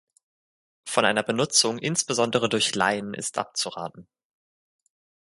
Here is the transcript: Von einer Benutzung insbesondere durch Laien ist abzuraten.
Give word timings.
Von 0.83 1.05
einer 1.05 1.21
Benutzung 1.21 1.77
insbesondere 1.77 2.49
durch 2.49 2.73
Laien 2.73 3.13
ist 3.13 3.37
abzuraten. 3.37 4.07